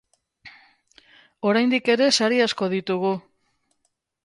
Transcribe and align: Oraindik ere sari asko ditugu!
Oraindik 1.51 1.93
ere 1.97 2.09
sari 2.21 2.41
asko 2.49 2.71
ditugu! 2.75 3.15